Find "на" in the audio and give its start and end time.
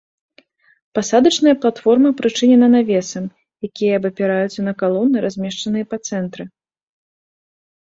4.67-4.73